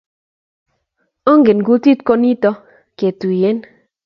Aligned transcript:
Onge 1.31 1.53
kutit 1.67 1.99
ko 2.07 2.13
nito, 2.21 2.51
ketuiyen 2.97 3.57